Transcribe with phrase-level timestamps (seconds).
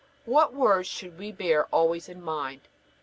[0.25, 2.61] What words should we bear always in mind?